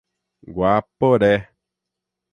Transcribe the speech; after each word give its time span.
Guaporé 0.55 1.33